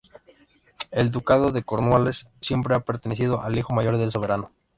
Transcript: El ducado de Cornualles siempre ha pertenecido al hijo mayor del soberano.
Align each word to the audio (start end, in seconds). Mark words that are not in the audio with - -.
El 0.89 1.11
ducado 1.11 1.51
de 1.51 1.61
Cornualles 1.61 2.25
siempre 2.41 2.73
ha 2.73 2.79
pertenecido 2.79 3.39
al 3.43 3.55
hijo 3.59 3.71
mayor 3.75 3.97
del 3.99 4.11
soberano. 4.11 4.49